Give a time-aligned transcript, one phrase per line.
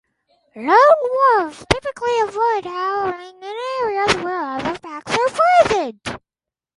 [0.55, 0.77] Lone
[1.35, 5.29] wolves typically avoid howling in areas where other packs are
[5.67, 6.19] present.